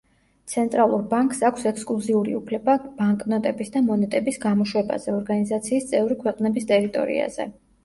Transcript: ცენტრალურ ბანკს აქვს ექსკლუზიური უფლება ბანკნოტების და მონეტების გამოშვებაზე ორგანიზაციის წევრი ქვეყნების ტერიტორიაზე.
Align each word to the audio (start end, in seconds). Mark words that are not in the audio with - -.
ცენტრალურ 0.51 1.01
ბანკს 1.11 1.41
აქვს 1.49 1.67
ექსკლუზიური 1.71 2.33
უფლება 2.37 2.75
ბანკნოტების 3.03 3.71
და 3.77 3.83
მონეტების 3.91 4.41
გამოშვებაზე 4.49 5.15
ორგანიზაციის 5.21 5.89
წევრი 5.95 6.21
ქვეყნების 6.27 6.69
ტერიტორიაზე. 6.75 7.51